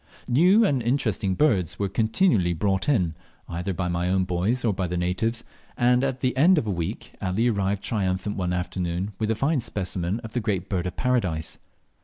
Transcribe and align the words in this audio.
New 0.27 0.65
and 0.65 0.81
interesting 0.81 1.35
birds 1.35 1.77
were 1.77 1.87
continually 1.87 2.53
brought 2.53 2.89
in, 2.89 3.13
either 3.47 3.71
by 3.71 3.87
my 3.87 4.09
own 4.09 4.23
boys 4.23 4.65
or 4.65 4.73
by 4.73 4.87
the 4.87 4.97
natives, 4.97 5.43
and 5.77 6.03
at 6.03 6.21
the 6.21 6.35
end 6.35 6.57
of 6.57 6.65
a 6.65 6.71
week 6.71 7.13
Ali 7.21 7.49
arrived 7.49 7.83
triumphant 7.83 8.35
one 8.35 8.51
afternoon 8.51 9.13
with 9.19 9.29
a 9.29 9.35
fine 9.35 9.59
specimen 9.59 10.19
of 10.21 10.33
the 10.33 10.39
Great 10.39 10.69
Bird 10.69 10.87
of 10.87 10.95
Paradise. 10.95 11.59